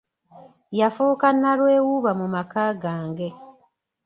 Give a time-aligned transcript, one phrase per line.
[0.79, 3.29] Yafuuka nnalwewuuba mu maka gange.